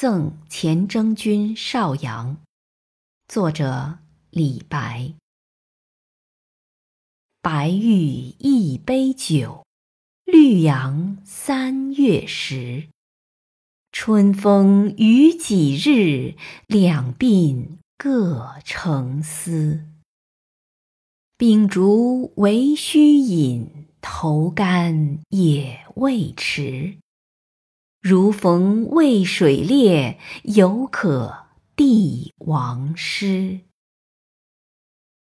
[0.00, 2.36] 赠前征军邵阳，
[3.26, 3.98] 作者
[4.30, 5.12] 李白。
[7.42, 8.06] 白玉
[8.38, 9.66] 一杯酒，
[10.24, 12.90] 绿杨三月时。
[13.90, 16.36] 春风与几日，
[16.68, 19.84] 两鬓各成丝。
[21.36, 26.98] 秉烛唯须饮，头干也未迟。
[28.00, 33.67] 如逢渭水猎，犹可帝王师。